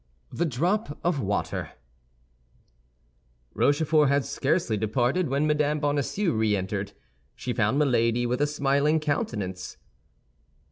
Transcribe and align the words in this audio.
THE 0.31 0.47
DROP 0.47 0.97
OF 1.03 1.19
WATER 1.19 1.73
Rochefort 3.53 4.09
had 4.09 4.25
scarcely 4.25 4.75
departed 4.75 5.29
when 5.29 5.45
Mme. 5.45 5.77
Bonacieux 5.79 6.33
re 6.33 6.55
entered. 6.57 6.93
She 7.35 7.53
found 7.53 7.77
Milady 7.77 8.25
with 8.25 8.41
a 8.41 8.47
smiling 8.47 8.99
countenance. 8.99 9.77